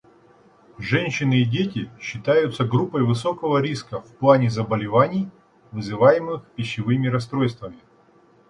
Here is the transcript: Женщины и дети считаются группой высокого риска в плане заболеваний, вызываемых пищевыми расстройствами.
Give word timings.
Женщины 0.79 1.35
и 1.41 1.45
дети 1.45 1.91
считаются 1.99 2.65
группой 2.65 3.03
высокого 3.03 3.59
риска 3.61 4.01
в 4.01 4.15
плане 4.15 4.49
заболеваний, 4.49 5.29
вызываемых 5.71 6.43
пищевыми 6.55 7.07
расстройствами. 7.07 7.77